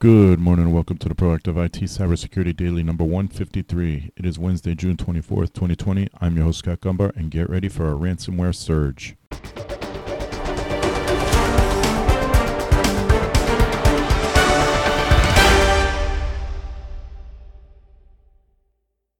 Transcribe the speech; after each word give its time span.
Good 0.00 0.38
morning 0.38 0.66
and 0.66 0.72
welcome 0.72 0.96
to 0.98 1.08
the 1.08 1.16
Proactive 1.16 1.56
IT 1.56 1.72
Cybersecurity 1.72 2.56
Daily 2.56 2.84
number 2.84 3.02
153. 3.02 4.12
It 4.16 4.24
is 4.24 4.38
Wednesday, 4.38 4.76
June 4.76 4.96
24th, 4.96 5.52
2020. 5.54 6.06
I'm 6.20 6.36
your 6.36 6.44
host, 6.44 6.60
Scott 6.60 6.82
Gumbar, 6.82 7.16
and 7.16 7.32
get 7.32 7.50
ready 7.50 7.68
for 7.68 7.90
a 7.90 7.96
ransomware 7.96 8.54
surge. 8.54 9.16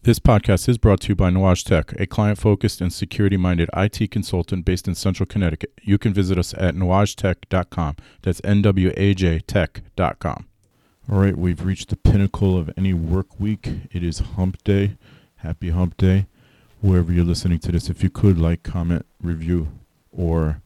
This 0.02 0.20
podcast 0.20 0.68
is 0.68 0.78
brought 0.78 1.00
to 1.00 1.08
you 1.08 1.16
by 1.16 1.30
Nuage 1.30 1.64
Tech, 1.64 1.92
a 2.00 2.06
client 2.06 2.38
focused 2.38 2.80
and 2.80 2.92
security 2.92 3.36
minded 3.36 3.68
IT 3.76 4.12
consultant 4.12 4.64
based 4.64 4.86
in 4.86 4.94
central 4.94 5.26
Connecticut. 5.26 5.72
You 5.82 5.98
can 5.98 6.14
visit 6.14 6.38
us 6.38 6.54
at 6.54 6.76
nuagetech.com. 6.76 7.96
That's 8.22 8.40
N 8.44 8.62
W 8.62 8.92
A 8.96 9.14
J 9.14 9.40
tech.com. 9.40 10.46
All 11.10 11.20
right, 11.20 11.38
we've 11.38 11.64
reached 11.64 11.88
the 11.88 11.96
pinnacle 11.96 12.58
of 12.58 12.70
any 12.76 12.92
work 12.92 13.40
week. 13.40 13.70
It 13.90 14.04
is 14.04 14.18
hump 14.18 14.62
day. 14.62 14.98
Happy 15.36 15.70
hump 15.70 15.96
day. 15.96 16.26
Wherever 16.82 17.10
you're 17.10 17.24
listening 17.24 17.60
to 17.60 17.72
this, 17.72 17.88
if 17.88 18.02
you 18.02 18.10
could 18.10 18.38
like, 18.38 18.62
comment, 18.62 19.06
review, 19.22 19.68
or 20.12 20.60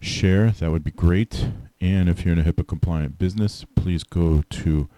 share, 0.00 0.52
that 0.52 0.70
would 0.70 0.84
be 0.84 0.92
great. 0.92 1.48
And 1.80 2.08
if 2.08 2.24
you're 2.24 2.32
in 2.32 2.38
a 2.38 2.44
HIPAA 2.44 2.68
compliant 2.68 3.18
business, 3.18 3.66
please 3.74 4.04
go 4.04 4.44
to 4.50 4.88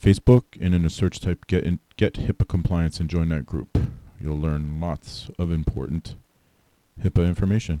Facebook 0.00 0.44
and 0.60 0.72
in 0.72 0.84
a 0.84 0.90
search 0.90 1.18
type 1.18 1.48
get 1.48 1.64
in, 1.64 1.80
get 1.96 2.14
HIPAA 2.14 2.46
compliance 2.46 3.00
and 3.00 3.10
join 3.10 3.28
that 3.30 3.44
group. 3.44 3.76
You'll 4.20 4.38
learn 4.38 4.80
lots 4.80 5.32
of 5.36 5.50
important 5.50 6.14
HIPAA 7.02 7.26
information. 7.26 7.80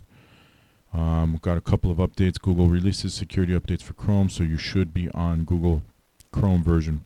Um, 0.92 1.38
got 1.40 1.56
a 1.56 1.60
couple 1.60 1.92
of 1.92 1.98
updates. 1.98 2.40
Google 2.40 2.66
releases 2.66 3.14
security 3.14 3.56
updates 3.56 3.82
for 3.82 3.92
Chrome, 3.92 4.28
so 4.28 4.42
you 4.42 4.56
should 4.56 4.92
be 4.92 5.08
on 5.10 5.44
Google 5.44 5.82
Chrome 6.32 6.64
version 6.64 7.04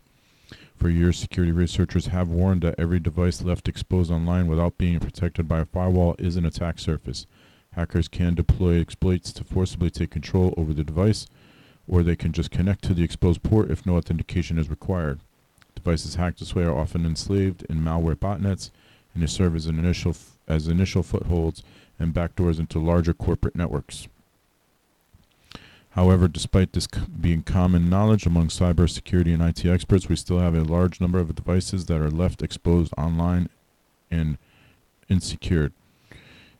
For 0.77 0.89
years, 0.89 1.17
security 1.17 1.51
researchers 1.51 2.05
have 2.07 2.29
warned 2.29 2.61
that 2.61 2.75
every 2.77 2.99
device 2.99 3.41
left 3.41 3.67
exposed 3.67 4.09
online 4.09 4.47
without 4.47 4.77
being 4.77 4.99
protected 4.99 5.47
by 5.47 5.59
a 5.59 5.65
firewall 5.65 6.15
is 6.17 6.37
an 6.37 6.45
attack 6.45 6.79
surface. 6.79 7.27
Hackers 7.73 8.07
can 8.07 8.33
deploy 8.33 8.79
exploits 8.79 9.33
to 9.33 9.43
forcibly 9.43 9.89
take 9.89 10.09
control 10.11 10.53
over 10.55 10.73
the 10.73 10.83
device, 10.83 11.27
or 11.87 12.01
they 12.01 12.15
can 12.15 12.31
just 12.31 12.51
connect 12.51 12.83
to 12.85 12.93
the 12.93 13.03
exposed 13.03 13.43
port 13.43 13.69
if 13.69 13.85
no 13.85 13.97
authentication 13.97 14.57
is 14.57 14.69
required. 14.69 15.19
Devices 15.75 16.15
hacked 16.15 16.39
this 16.39 16.55
way 16.55 16.63
are 16.63 16.77
often 16.77 17.05
enslaved 17.05 17.65
in 17.69 17.81
malware 17.81 18.15
botnets, 18.15 18.71
and 19.13 19.21
they 19.21 19.27
serve 19.27 19.55
as, 19.55 19.65
an 19.65 19.77
initial 19.77 20.11
f- 20.11 20.38
as 20.49 20.67
initial 20.67 21.03
footholds 21.03 21.63
and 21.99 22.13
backdoors 22.13 22.59
into 22.59 22.79
larger 22.79 23.13
corporate 23.13 23.55
networks. 23.55 24.07
However, 25.91 26.27
despite 26.27 26.73
this 26.73 26.87
c- 26.93 27.01
being 27.19 27.41
common 27.43 27.89
knowledge 27.89 28.25
among 28.25 28.47
cybersecurity 28.47 29.33
and 29.33 29.41
IT 29.41 29.65
experts, 29.65 30.07
we 30.07 30.15
still 30.15 30.39
have 30.39 30.55
a 30.55 30.63
large 30.63 31.01
number 31.01 31.19
of 31.19 31.35
devices 31.35 31.85
that 31.85 32.01
are 32.01 32.11
left 32.11 32.41
exposed 32.41 32.93
online 32.97 33.49
and 34.11 34.37
insecured. 35.09 35.73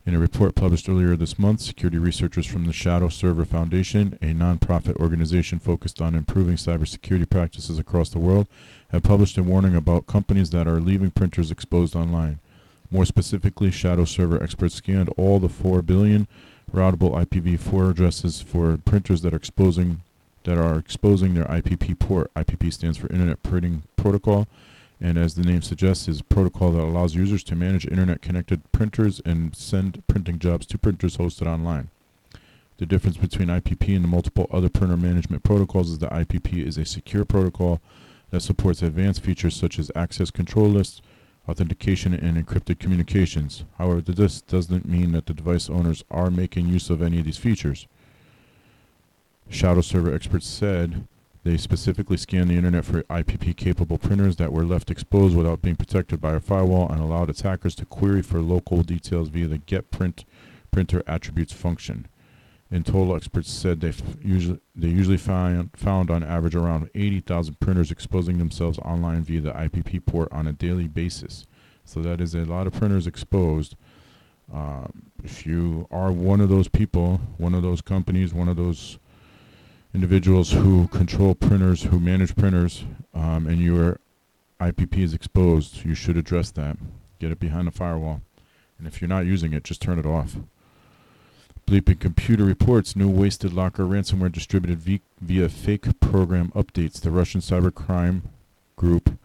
In 0.06 0.16
a 0.16 0.20
report 0.20 0.56
published 0.56 0.90
earlier 0.90 1.16
this 1.16 1.38
month, 1.38 1.62
security 1.62 2.00
researchers 2.00 2.48
from 2.48 2.66
the 2.66 2.74
Shadow 2.74 3.10
Server 3.10 3.46
Foundation, 3.46 4.18
a 4.22 4.34
nonprofit 4.34 4.96
organization 4.96 5.60
focused 5.60 6.02
on 6.02 6.16
improving 6.16 6.56
cybersecurity 6.56 7.30
practices 7.30 7.78
across 7.78 8.10
the 8.10 8.18
world, 8.18 8.48
have 8.92 9.04
published 9.04 9.38
a 9.38 9.44
warning 9.44 9.76
about 9.76 10.08
companies 10.08 10.50
that 10.50 10.68
are 10.68 10.80
leaving 10.80 11.12
printers 11.12 11.52
exposed 11.52 11.96
online. 11.96 12.40
More 12.92 13.06
specifically, 13.06 13.72
Shadow 13.72 14.06
Server 14.06 14.42
experts 14.42 14.76
scanned 14.76 15.10
all 15.18 15.40
the 15.40 15.50
4 15.50 15.82
billion 15.82 16.28
routable 16.74 17.12
IPv4 17.26 17.92
addresses 17.92 18.42
for 18.42 18.78
printers 18.78 19.22
that 19.22 19.34
are 19.34 19.38
exposing 19.38 20.02
that 20.44 20.58
are 20.58 20.78
exposing 20.78 21.34
their 21.34 21.46
IPP 21.46 22.00
port. 22.00 22.34
IPP 22.34 22.74
stands 22.74 22.98
for 22.98 23.12
Internet 23.12 23.44
Printing 23.44 23.84
Protocol, 23.98 24.48
and 25.02 25.18
as 25.18 25.36
the 25.36 25.44
name 25.44 25.62
suggests, 25.62 26.08
is 26.08 26.22
a 26.22 26.24
protocol 26.24 26.72
that 26.72 26.82
allows 26.82 27.14
users 27.14 27.44
to 27.44 27.56
manage 27.56 27.86
internet-connected 27.86 28.72
printers 28.72 29.22
and 29.26 29.56
send 29.56 30.02
printing 30.08 30.40
jobs 30.40 30.66
to 30.68 30.78
printers 30.78 31.18
hosted 31.18 31.46
online. 31.46 31.90
The 32.78 32.86
difference 32.86 33.18
between 33.18 33.50
IPP 33.50 33.94
and 33.94 34.06
the 34.06 34.10
multiple 34.10 34.48
other 34.52 34.70
printer 34.70 34.96
management 34.96 35.44
protocols 35.44 35.92
is 35.92 36.00
that 36.00 36.12
IPP 36.12 36.66
is 36.66 36.78
a 36.78 36.86
secure 36.86 37.26
protocol 37.26 37.82
that 38.32 38.42
supports 38.42 38.82
advanced 38.82 39.22
features 39.22 39.56
such 39.56 39.78
as 39.78 39.92
access 39.96 40.32
control 40.32 40.68
lists, 40.68 41.02
authentication, 41.50 42.14
and 42.14 42.38
encrypted 42.38 42.80
communications. 42.80 43.66
However, 43.78 44.02
this 44.02 44.42
doesn't 44.42 44.88
mean 44.88 45.12
that 45.14 45.26
the 45.26 45.34
device 45.34 45.70
owners 45.70 46.04
are 46.10 46.30
making 46.30 46.68
use 46.68 46.90
of 46.90 47.02
any 47.02 47.20
of 47.20 47.26
these 47.26 47.38
features. 47.38 47.88
Shadow 49.50 49.82
server 49.82 50.14
experts 50.14 50.48
said 50.48 51.08
they 51.44 51.58
specifically 51.58 52.18
scanned 52.18 52.50
the 52.50 52.58
internet 52.58 52.86
for 52.86 53.04
IPP 53.04 53.56
capable 53.56 53.98
printers 53.98 54.36
that 54.36 54.54
were 54.54 54.66
left 54.66 54.92
exposed 54.92 55.36
without 55.36 55.62
being 55.62 55.76
protected 55.76 56.22
by 56.22 56.34
a 56.34 56.40
firewall 56.40 56.92
and 56.92 57.02
allowed 57.02 57.30
attackers 57.30 57.76
to 57.76 57.86
query 57.86 58.22
for 58.22 58.42
local 58.42 58.84
details 58.84 59.30
via 59.30 59.48
the 59.48 59.58
get 59.58 59.90
print 59.90 60.26
printer 60.72 61.02
attributes 61.08 61.54
function. 61.54 62.08
In 62.72 62.84
total, 62.84 63.16
experts 63.16 63.52
said 63.52 63.82
they 63.82 63.94
usually 64.24 64.60
they 64.76 64.90
usually 64.90 65.18
found 65.18 65.72
found 65.76 66.12
on 66.12 66.24
average 66.24 66.56
around 66.56 66.90
80,000 66.94 67.60
printers 67.60 67.90
exposing 67.90 68.38
themselves 68.38 68.78
online 68.80 69.24
via 69.24 69.42
the 69.42 69.52
IPP 69.52 70.06
port 70.06 70.32
on 70.32 70.46
a 70.46 70.54
daily 70.54 70.88
basis. 70.88 71.48
So 71.84 72.02
that 72.02 72.22
is 72.22 72.36
a 72.36 72.46
lot 72.46 72.68
of 72.68 72.74
printers 72.74 73.08
exposed. 73.08 73.76
Um, 74.54 75.12
if 75.24 75.46
you 75.46 75.88
are 75.90 76.12
one 76.12 76.42
of 76.42 76.50
those 76.50 76.68
people, 76.68 77.22
one 77.38 77.56
of 77.56 77.64
those 77.64 77.82
companies, 77.82 78.34
one 78.34 78.48
of 78.48 78.58
those 78.58 79.00
individuals 79.94 80.52
who 80.52 80.88
control 80.90 81.34
printers, 81.34 81.84
who 81.84 82.00
manage 82.00 82.36
printers, 82.36 82.84
um, 83.14 83.48
and 83.48 83.60
your 83.60 84.00
IPP 84.60 84.98
is 84.98 85.14
exposed, 85.14 85.84
you 85.84 85.96
should 85.96 86.18
address 86.18 86.52
that. 86.52 86.78
Get 87.20 87.32
it 87.32 87.40
behind 87.40 87.68
a 87.68 87.72
firewall. 87.72 88.22
And 88.78 88.88
if 88.88 89.02
you're 89.02 89.10
not 89.10 89.26
using 89.26 89.54
it, 89.54 89.64
just 89.64 89.82
turn 89.82 90.00
it 90.00 90.06
off. 90.06 90.38
Bleeping 91.70 92.00
Computer 92.00 92.46
reports 92.46 92.96
new 92.96 93.08
Wasted 93.08 93.54
Locker 93.54 93.84
ransomware 93.84 94.32
distributed 94.32 95.02
via 95.22 95.48
fake 95.48 96.00
program 96.00 96.52
updates. 96.56 97.00
The 97.00 97.12
Russian 97.12 97.42
cybercrime 97.42 98.22
group, 98.76 99.20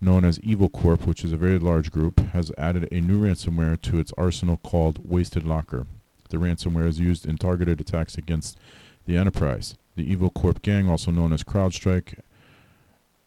known 0.00 0.24
as 0.24 0.40
Evil 0.40 0.70
Corp, 0.70 1.06
which 1.06 1.22
is 1.22 1.34
a 1.34 1.36
very 1.36 1.58
large 1.58 1.92
group, 1.92 2.18
has 2.30 2.50
added 2.56 2.88
a 2.90 3.02
new 3.02 3.20
ransomware 3.20 3.78
to 3.82 3.98
its 3.98 4.10
arsenal 4.16 4.56
called 4.56 5.06
Wasted 5.06 5.44
Locker. 5.44 5.86
The 6.30 6.38
ransomware 6.38 6.86
is 6.86 6.98
used 6.98 7.26
in 7.26 7.36
targeted 7.36 7.78
attacks 7.78 8.16
against 8.16 8.56
the 9.04 9.18
enterprise. 9.18 9.76
The 9.94 10.10
Evil 10.10 10.30
Corp 10.30 10.62
gang, 10.62 10.88
also 10.88 11.10
known 11.10 11.30
as 11.30 11.44
CrowdStrike, 11.44 12.20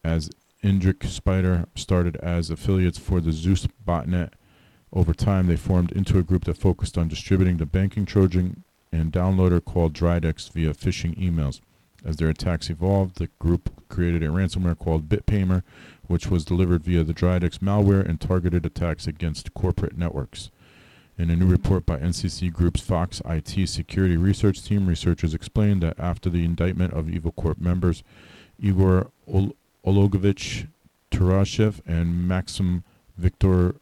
as 0.02 0.28
Indrik 0.64 1.06
Spider, 1.06 1.66
started 1.76 2.16
as 2.16 2.50
affiliates 2.50 2.98
for 2.98 3.20
the 3.20 3.30
Zeus 3.30 3.68
botnet 3.86 4.32
over 4.92 5.12
time, 5.12 5.46
they 5.46 5.56
formed 5.56 5.92
into 5.92 6.18
a 6.18 6.22
group 6.22 6.44
that 6.44 6.56
focused 6.56 6.96
on 6.96 7.08
distributing 7.08 7.56
the 7.56 7.66
banking 7.66 8.06
Trojan 8.06 8.62
and 8.92 9.12
downloader 9.12 9.62
called 9.64 9.92
Dridex 9.92 10.50
via 10.50 10.72
phishing 10.72 11.16
emails. 11.18 11.60
As 12.04 12.16
their 12.16 12.28
attacks 12.28 12.70
evolved, 12.70 13.16
the 13.16 13.28
group 13.40 13.70
created 13.88 14.22
a 14.22 14.28
ransomware 14.28 14.78
called 14.78 15.08
BitPaymer, 15.08 15.62
which 16.06 16.28
was 16.30 16.44
delivered 16.44 16.84
via 16.84 17.02
the 17.02 17.14
Dridex 17.14 17.58
malware 17.58 18.06
and 18.06 18.20
targeted 18.20 18.64
attacks 18.64 19.06
against 19.06 19.54
corporate 19.54 19.98
networks. 19.98 20.50
In 21.18 21.30
a 21.30 21.36
new 21.36 21.46
report 21.46 21.86
by 21.86 21.96
NCC 21.96 22.52
Group's 22.52 22.82
Fox 22.82 23.22
IT 23.24 23.68
security 23.68 24.16
research 24.16 24.62
team, 24.62 24.86
researchers 24.86 25.34
explained 25.34 25.82
that 25.82 25.98
after 25.98 26.30
the 26.30 26.44
indictment 26.44 26.92
of 26.92 27.08
Evil 27.08 27.32
Corp 27.32 27.58
members 27.58 28.04
Igor 28.60 29.10
Ol- 29.26 29.56
Olegovich 29.84 30.68
Turashev 31.10 31.80
and 31.86 32.28
Maxim 32.28 32.84
Viktor 33.16 33.76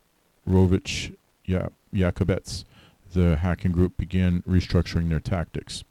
Rovich 0.48 1.14
ya- 1.44 1.68
Yakubets, 1.92 2.64
the 3.12 3.36
hacking 3.36 3.72
group 3.72 3.96
began 3.96 4.42
restructuring 4.42 5.08
their 5.08 5.20
tactics. 5.20 5.84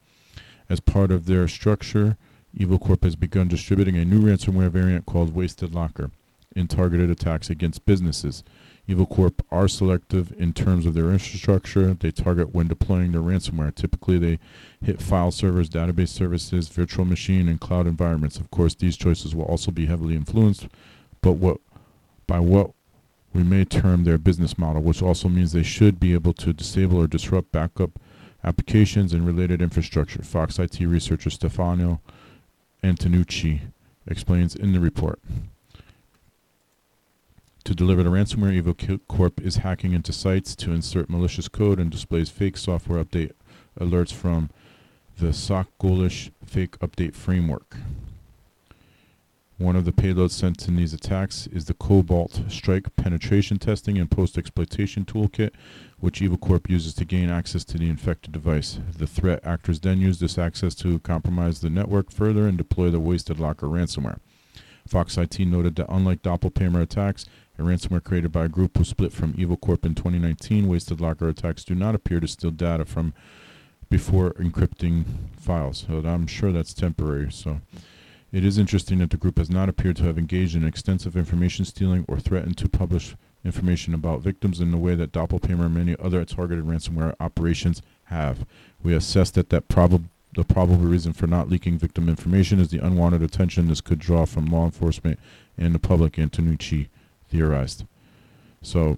As 0.69 0.79
part 0.79 1.11
of 1.11 1.25
their 1.25 1.47
structure, 1.47 2.17
Evil 2.55 2.79
Corp 2.79 3.03
has 3.03 3.15
begun 3.15 3.47
distributing 3.47 3.97
a 3.97 4.05
new 4.05 4.21
ransomware 4.21 4.69
variant 4.69 5.05
called 5.05 5.33
Wasted 5.33 5.73
Locker 5.73 6.11
in 6.55 6.67
targeted 6.67 7.09
attacks 7.09 7.50
against 7.50 7.85
businesses. 7.85 8.44
Evil 8.85 9.05
Corp 9.05 9.44
are 9.50 9.67
selective 9.67 10.33
in 10.38 10.53
terms 10.53 10.85
of 10.85 10.94
their 10.94 11.11
infrastructure. 11.11 11.94
They 11.94 12.11
target 12.11 12.53
when 12.53 12.67
deploying 12.67 13.11
their 13.11 13.21
ransomware. 13.21 13.73
Typically, 13.73 14.19
they 14.19 14.39
hit 14.81 15.01
file 15.01 15.31
servers, 15.31 15.69
database 15.69 16.09
services, 16.09 16.67
virtual 16.67 17.06
machine, 17.06 17.47
and 17.47 17.59
cloud 17.61 17.88
environments. 17.88 18.38
Of 18.38 18.51
course, 18.51 18.75
these 18.75 18.97
choices 18.97 19.33
will 19.33 19.45
also 19.45 19.71
be 19.71 19.85
heavily 19.85 20.15
influenced, 20.15 20.67
but 21.21 21.33
what 21.33 21.57
by 22.27 22.39
what 22.39 22.71
we 23.33 23.44
may 23.44 23.65
term 23.65 24.03
their 24.03 24.18
business 24.18 24.57
model, 24.57 24.81
which 24.81 25.01
also 25.01 25.27
means 25.27 25.51
they 25.51 25.63
should 25.63 26.00
be 26.00 26.13
able 26.13 26.33
to 26.33 26.53
disable 26.53 27.00
or 27.00 27.07
disrupt 27.07 27.51
backup 27.51 28.00
applications 28.44 29.13
and 29.13 29.25
related 29.25 29.62
infrastructure. 29.62 30.21
Fox 30.21 30.59
IT 30.59 30.80
researcher 30.80 31.30
Stefano 31.30 32.01
Antonucci 32.83 33.62
explains 34.06 34.56
in 34.56 34.74
the 34.74 34.80
report. 34.80 35.19
To 37.63 37.74
deliver 37.74 38.03
the 38.03 38.09
ransomware, 38.09 38.53
Evil 38.53 38.75
Corp 39.07 39.39
is 39.39 39.57
hacking 39.57 39.94
into 39.94 40.12
sites 40.12 40.53
to 40.57 40.71
insert 40.71 41.09
malicious 41.09 41.47
code 41.47 41.80
and 41.80 41.89
displays 41.89 42.30
fake 42.30 42.57
software 42.57 43.01
update 43.03 43.31
alerts 43.80 44.12
from 44.12 44.50
the 45.18 45.31
SOC 45.31 45.68
Ghoulish 45.80 46.31
Fake 46.45 46.77
Update 46.80 47.15
Framework. 47.15 47.77
One 49.59 49.75
of 49.75 49.85
the 49.85 49.91
payloads 49.91 50.31
sent 50.31 50.67
in 50.67 50.75
these 50.75 50.94
attacks 50.94 51.47
is 51.47 51.65
the 51.65 51.75
Cobalt 51.75 52.41
Strike 52.50 52.95
penetration 52.95 53.59
testing 53.59 54.00
and 54.00 54.09
post-exploitation 54.09 55.05
toolkit, 55.05 55.51
which 56.00 56.21
Evil 56.21 56.38
Corp 56.38 56.69
uses 56.69 56.95
to 56.95 57.05
gain 57.05 57.29
access 57.29 57.63
to 57.65 57.77
the 57.77 57.88
infected 57.88 58.31
device. 58.31 58.79
The 58.97 59.05
threat 59.05 59.39
actors 59.45 59.79
then 59.79 60.01
use 60.01 60.19
this 60.19 60.39
access 60.39 60.73
to 60.75 60.97
compromise 61.00 61.61
the 61.61 61.69
network 61.69 62.11
further 62.11 62.47
and 62.47 62.57
deploy 62.57 62.89
the 62.89 63.00
Wasted 63.00 63.39
Locker 63.39 63.67
ransomware. 63.67 64.19
Fox 64.88 65.17
IT 65.17 65.39
noted 65.39 65.75
that 65.75 65.89
unlike 65.89 66.23
Doppelpaymer 66.23 66.81
attacks, 66.81 67.25
a 67.59 67.61
ransomware 67.61 68.03
created 68.03 68.31
by 68.31 68.45
a 68.45 68.49
group 68.49 68.75
who 68.75 68.83
split 68.83 69.13
from 69.13 69.35
Evil 69.38 69.56
Corp 69.56 69.85
in 69.85 69.94
2019, 69.94 70.67
Wasted 70.67 70.99
Locker 70.99 71.29
attacks 71.29 71.63
do 71.63 71.75
not 71.75 71.94
appear 71.94 72.19
to 72.19 72.27
steal 72.27 72.51
data 72.51 72.85
from 72.85 73.13
before 73.89 74.31
encrypting 74.33 75.06
files. 75.38 75.85
So 75.88 76.01
I'm 76.06 76.25
sure 76.25 76.51
that's 76.51 76.73
temporary. 76.73 77.31
So 77.31 77.61
it 78.33 78.44
is 78.44 78.57
interesting 78.57 78.97
that 78.97 79.12
the 79.12 79.18
group 79.18 79.38
has 79.38 79.50
not 79.50 79.69
appeared 79.69 79.95
to 79.97 80.03
have 80.06 80.18
engaged 80.18 80.56
in 80.56 80.65
extensive 80.65 81.15
information 81.15 81.65
stealing 81.65 82.03
or 82.07 82.19
threatened 82.19 82.57
to 82.57 82.68
publish 82.68 83.15
information 83.45 83.94
about 83.94 84.21
victims 84.21 84.59
in 84.59 84.71
the 84.71 84.77
way 84.77 84.95
that 84.95 85.12
Doppelpaymer 85.12 85.65
and 85.65 85.75
many 85.75 85.95
other 86.00 86.25
targeted 86.25 86.65
ransomware 86.65 87.13
operations 87.19 87.83
have. 88.06 88.45
We 88.81 88.95
assess 88.95 89.30
that, 89.31 89.50
that 89.50 89.69
the 89.69 90.44
probable 90.44 90.77
reason 90.77 91.13
for 91.13 91.27
not 91.27 91.47
leaking 91.47 91.77
victim 91.77 92.09
information 92.09 92.59
is 92.59 92.69
the 92.69 92.83
unwanted 92.83 93.21
attention 93.21 93.68
this 93.68 93.81
could 93.81 94.00
draw 94.00 94.25
from 94.25 94.47
law 94.47 94.65
enforcement 94.65 95.19
and 95.56 95.75
the 95.75 95.80
public, 95.80 96.13
Antonucci 96.13 96.88
theorized. 97.30 97.85
So 98.63 98.97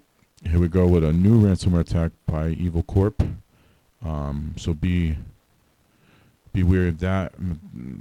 here 0.49 0.59
we 0.59 0.69
go 0.69 0.87
with 0.87 1.03
a 1.03 1.11
new 1.11 1.41
ransomware 1.41 1.81
attack 1.81 2.11
by 2.25 2.49
Evil 2.49 2.83
Corp. 2.83 3.21
Um, 4.03 4.53
so 4.57 4.73
be 4.73 5.17
be 6.55 6.63
wary 6.63 6.87
of 6.87 6.99
that. 6.99 7.33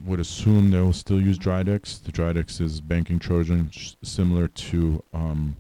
Would 0.06 0.20
assume 0.20 0.70
they'll 0.70 0.92
still 0.92 1.20
use 1.20 1.38
Dridex. 1.38 2.00
The 2.02 2.12
Dridex 2.12 2.60
is 2.60 2.80
banking 2.80 3.18
Trojan, 3.18 3.70
similar 4.02 4.46
to 4.46 5.02
um, 5.12 5.56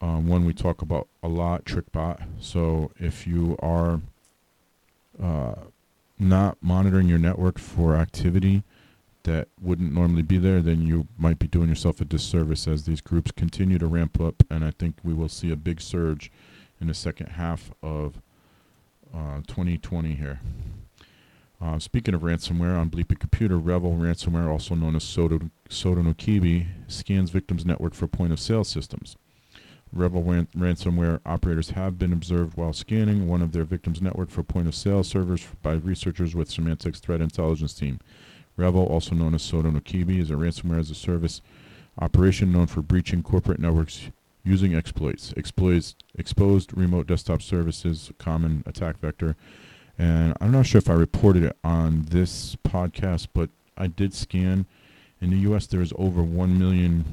um, 0.00 0.26
one 0.26 0.46
we 0.46 0.54
talk 0.54 0.80
about 0.80 1.08
a 1.22 1.28
lot, 1.28 1.66
TrickBot. 1.66 2.22
So 2.40 2.90
if 2.98 3.26
you 3.26 3.56
are 3.60 4.00
uh, 5.22 5.54
not 6.18 6.56
monitoring 6.62 7.08
your 7.08 7.18
network 7.18 7.58
for 7.58 7.94
activity 7.94 8.64
that 9.24 9.48
wouldn't 9.60 9.92
normally 9.92 10.22
be 10.22 10.38
there, 10.38 10.62
then 10.62 10.84
you 10.86 11.06
might 11.18 11.38
be 11.38 11.46
doing 11.46 11.68
yourself 11.68 12.00
a 12.00 12.04
disservice 12.04 12.66
as 12.66 12.86
these 12.86 13.02
groups 13.02 13.30
continue 13.30 13.78
to 13.78 13.86
ramp 13.86 14.18
up. 14.18 14.42
And 14.50 14.64
I 14.64 14.70
think 14.72 14.96
we 15.04 15.12
will 15.12 15.28
see 15.28 15.52
a 15.52 15.56
big 15.56 15.80
surge 15.80 16.32
in 16.80 16.88
the 16.88 16.94
second 16.94 17.26
half 17.26 17.70
of 17.82 18.20
uh, 19.14 19.42
2020 19.46 20.14
here. 20.14 20.40
Uh, 21.62 21.78
speaking 21.78 22.12
of 22.12 22.22
ransomware, 22.22 22.76
on 22.76 22.90
Bleeping 22.90 23.20
Computer, 23.20 23.56
REvil 23.56 23.92
ransomware, 23.92 24.50
also 24.50 24.74
known 24.74 24.96
as 24.96 25.04
Soto, 25.04 25.38
Sodinokibi, 25.68 26.66
scans 26.88 27.30
victims' 27.30 27.64
network 27.64 27.94
for 27.94 28.08
point-of-sale 28.08 28.64
systems. 28.64 29.16
REvil 29.92 30.24
ran- 30.24 30.48
ransomware 30.56 31.20
operators 31.24 31.70
have 31.70 32.00
been 32.00 32.12
observed 32.12 32.56
while 32.56 32.72
scanning 32.72 33.28
one 33.28 33.42
of 33.42 33.52
their 33.52 33.62
victims' 33.62 34.02
network 34.02 34.28
for 34.28 34.42
point-of-sale 34.42 35.04
servers 35.04 35.46
by 35.62 35.74
researchers 35.74 36.34
with 36.34 36.50
Symantec's 36.50 36.98
threat 36.98 37.20
intelligence 37.20 37.74
team. 37.74 38.00
REvil, 38.56 38.86
also 38.86 39.14
known 39.14 39.32
as 39.32 39.42
Sodinokibi, 39.42 40.18
is 40.18 40.32
a 40.32 40.34
ransomware 40.34 40.80
as 40.80 40.90
a 40.90 40.96
service 40.96 41.42
operation 42.00 42.50
known 42.50 42.66
for 42.66 42.82
breaching 42.82 43.22
corporate 43.22 43.60
networks 43.60 44.10
using 44.42 44.74
exploits. 44.74 45.32
Exploits 45.36 45.94
exposed 46.18 46.76
remote 46.76 47.06
desktop 47.06 47.40
services, 47.40 48.10
common 48.18 48.64
attack 48.66 48.98
vector 48.98 49.36
and 49.98 50.34
I'm 50.40 50.50
not 50.50 50.66
sure 50.66 50.78
if 50.78 50.90
I 50.90 50.94
reported 50.94 51.44
it 51.44 51.56
on 51.62 52.06
this 52.10 52.56
podcast, 52.64 53.28
but 53.32 53.50
I 53.76 53.86
did 53.86 54.14
scan. 54.14 54.66
In 55.20 55.30
the 55.30 55.38
U.S., 55.38 55.66
there's 55.66 55.92
over 55.96 56.22
1 56.22 56.58
million 56.58 57.04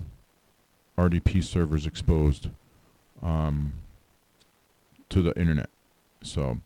RDP 0.97 1.43
servers 1.43 1.85
exposed 1.85 2.49
um, 3.21 3.73
to 5.09 5.21
the 5.21 5.37
internet. 5.39 5.69
So, 6.23 6.59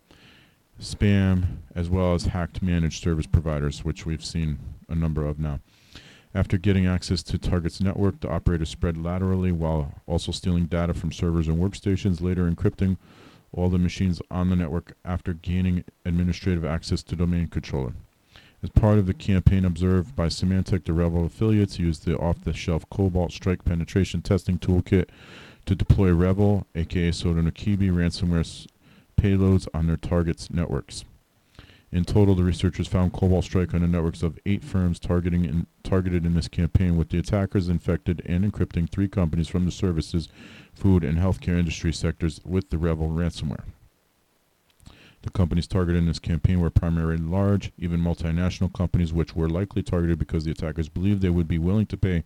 spam 0.81 1.57
as 1.75 1.89
well 1.89 2.13
as 2.13 2.25
hacked 2.25 2.62
managed 2.62 3.04
service 3.04 3.27
providers, 3.27 3.83
which 3.83 4.06
we've 4.06 4.24
seen 4.24 4.60
a 4.89 4.95
number 4.95 5.25
of 5.25 5.39
now. 5.39 5.60
After 6.36 6.57
getting 6.57 6.88
access 6.88 7.21
to 7.24 7.38
Target's 7.38 7.80
network, 7.80 8.19
the 8.21 8.30
operators 8.30 8.69
spread 8.69 8.98
laterally 8.98 9.51
while 9.51 9.94
also 10.07 10.31
stealing 10.31 10.65
data 10.65 10.94
from 10.94 11.12
servers 11.12 11.48
and 11.48 11.57
workstations, 11.57 12.21
later 12.21 12.50
encrypting 12.50 12.98
all 13.53 13.69
the 13.69 13.77
machines 13.77 14.21
on 14.31 14.50
the 14.50 14.55
network 14.55 14.95
after 15.05 15.33
gaining 15.33 15.83
administrative 16.05 16.65
access 16.65 17.03
to 17.03 17.15
domain 17.15 17.47
controller. 17.47 17.94
As 18.63 18.69
part 18.69 18.97
of 18.97 19.07
the 19.07 19.13
campaign 19.13 19.65
observed 19.65 20.15
by 20.15 20.27
Symantec, 20.27 20.85
the 20.85 20.94
REvil 20.94 21.25
affiliates 21.25 21.79
used 21.79 22.05
the 22.05 22.17
off-the-shelf 22.17 22.89
Cobalt 22.89 23.31
Strike 23.31 23.65
penetration 23.65 24.21
testing 24.21 24.57
toolkit 24.57 25.09
to 25.65 25.75
deploy 25.75 26.11
REvil, 26.11 26.65
aka 26.73 27.11
Sodinokibi, 27.11 27.91
ransomware 27.91 28.67
payloads 29.19 29.67
on 29.73 29.88
their 29.88 29.97
targets' 29.97 30.50
networks. 30.50 31.03
In 31.94 32.06
total, 32.06 32.34
the 32.34 32.44
researchers 32.44 32.88
found 32.88 33.13
Cobalt 33.13 33.44
Strike 33.44 33.75
on 33.75 33.81
the 33.81 33.88
networks 33.88 34.24
of 34.24 34.40
eight 34.48 34.63
firms 34.63 35.00
targeting 35.00 35.45
in, 35.45 35.68
targeted 35.84 36.25
in 36.25 36.34
this 36.34 36.48
campaign, 36.48 36.98
with 36.98 37.10
the 37.10 37.19
attackers 37.19 37.69
infected 37.69 38.24
and 38.25 38.44
encrypting 38.44 38.90
three 38.90 39.07
companies 39.07 39.48
from 39.48 39.66
the 39.66 39.72
services, 39.72 40.28
food, 40.74 41.04
and 41.04 41.19
healthcare 41.19 41.60
industry 41.60 41.94
sectors 41.94 42.42
with 42.44 42.72
the 42.72 42.80
REvil 42.80 43.10
ransomware. 43.10 43.66
The 45.22 45.30
companies 45.30 45.68
targeted 45.68 46.01
in 46.01 46.07
this 46.07 46.17
campaign 46.17 46.60
were 46.60 46.72
primarily 46.72 47.17
large, 47.17 47.72
even 47.77 48.00
multinational 48.00 48.74
companies, 48.74 49.13
which 49.13 49.36
were 49.36 49.48
likely 49.48 49.84
targeted 49.84 50.17
because 50.17 50.46
the 50.46 50.51
attackers 50.51 50.89
believed 50.89 51.22
they 51.22 51.29
would 51.29 51.48
be 51.48 51.60
willing 51.60 51.86
to 51.86 51.96
pay 51.96 52.24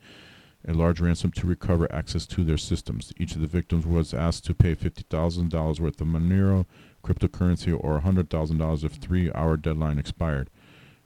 a 0.66 0.74
large 0.74 1.02
ransom 1.02 1.32
to 1.32 1.46
recover 1.46 1.94
access 1.94 2.26
to 2.26 2.46
their 2.46 2.58
systems. 2.58 3.12
Each 3.18 3.36
of 3.36 3.42
the 3.42 3.48
victims 3.48 3.86
was 3.86 4.14
asked 4.14 4.46
to 4.46 4.54
pay 4.54 4.76
$50,000 4.76 5.80
worth 5.82 6.02
of 6.02 6.08
Monero 6.08 6.66
cryptocurrency 7.08 7.78
or 7.80 8.02
$100,000 8.02 8.84
if 8.84 8.94
three-hour 8.94 9.58
deadline 9.58 9.98
expired. 9.98 10.50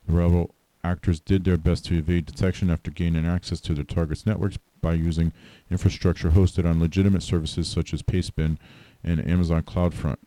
The 0.08 0.14
rebel 0.14 0.56
actors 0.84 1.20
did 1.20 1.44
their 1.44 1.58
best 1.58 1.86
to 1.86 1.98
evade 1.98 2.26
detection 2.26 2.72
after 2.72 2.90
gaining 2.90 3.26
access 3.26 3.62
to 3.62 3.74
their 3.74 3.84
targets' 3.84 4.26
networks 4.26 4.58
by 4.82 4.94
using 4.94 5.32
infrastructure 5.70 6.32
hosted 6.32 6.68
on 6.68 6.80
legitimate 6.80 7.22
services 7.22 7.68
such 7.68 7.94
as 7.94 8.02
Pastebin 8.02 8.58
and 9.04 9.28
Amazon 9.28 9.62
CloudFront. 9.62 10.18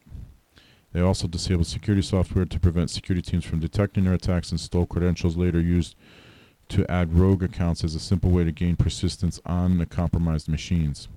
They 0.92 1.00
also 1.00 1.26
disabled 1.26 1.66
security 1.66 2.02
software 2.02 2.44
to 2.44 2.60
prevent 2.60 2.88
security 2.88 3.28
teams 3.28 3.44
from 3.44 3.58
detecting 3.58 4.04
their 4.04 4.14
attacks 4.14 4.52
and 4.52 4.60
stole 4.60 4.86
credentials 4.86 5.36
later 5.36 5.60
used 5.60 5.96
to 6.68 6.88
add 6.88 7.18
rogue 7.18 7.42
accounts 7.42 7.82
as 7.82 7.96
a 7.96 8.00
simple 8.00 8.30
way 8.30 8.44
to 8.44 8.52
gain 8.52 8.76
persistence 8.76 9.40
on 9.44 9.78
the 9.78 9.86
compromised 9.86 10.48
machines. 10.48 11.08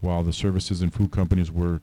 While 0.00 0.22
the 0.22 0.32
services 0.32 0.82
and 0.82 0.94
food 0.94 1.10
companies 1.10 1.50
were 1.50 1.82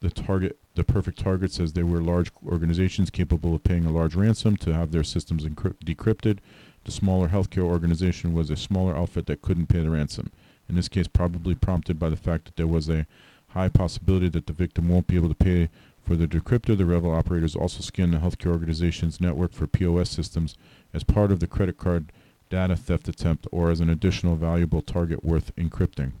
the 0.00 0.10
target 0.10 0.58
the 0.74 0.84
perfect 0.84 1.18
target 1.18 1.52
says 1.52 1.72
they 1.72 1.82
were 1.82 2.00
large 2.00 2.30
organizations 2.46 3.10
capable 3.10 3.54
of 3.54 3.64
paying 3.64 3.84
a 3.84 3.90
large 3.90 4.14
ransom 4.14 4.56
to 4.58 4.72
have 4.72 4.92
their 4.92 5.02
systems 5.02 5.44
encrypt- 5.44 5.84
decrypted. 5.84 6.38
The 6.84 6.92
smaller 6.92 7.28
healthcare 7.28 7.64
organization 7.64 8.32
was 8.32 8.48
a 8.48 8.56
smaller 8.56 8.96
outfit 8.96 9.26
that 9.26 9.42
couldn't 9.42 9.66
pay 9.66 9.80
the 9.80 9.90
ransom. 9.90 10.30
In 10.68 10.76
this 10.76 10.88
case, 10.88 11.08
probably 11.08 11.54
prompted 11.56 11.98
by 11.98 12.10
the 12.10 12.16
fact 12.16 12.44
that 12.44 12.56
there 12.56 12.66
was 12.66 12.88
a 12.88 13.06
high 13.48 13.68
possibility 13.68 14.28
that 14.28 14.46
the 14.46 14.52
victim 14.52 14.88
won't 14.88 15.08
be 15.08 15.16
able 15.16 15.28
to 15.28 15.34
pay 15.34 15.68
for 16.00 16.14
the 16.14 16.28
decryptor. 16.28 16.76
The 16.76 16.86
rebel 16.86 17.12
operators 17.12 17.56
also 17.56 17.82
scanned 17.82 18.12
the 18.12 18.18
healthcare 18.18 18.52
organization's 18.52 19.20
network 19.20 19.52
for 19.52 19.66
POS 19.66 20.10
systems 20.10 20.56
as 20.94 21.02
part 21.02 21.32
of 21.32 21.40
the 21.40 21.46
credit 21.46 21.76
card 21.76 22.12
data 22.50 22.76
theft 22.76 23.08
attempt 23.08 23.46
or 23.50 23.70
as 23.70 23.80
an 23.80 23.90
additional 23.90 24.36
valuable 24.36 24.80
target 24.80 25.24
worth 25.24 25.54
encrypting. 25.56 26.12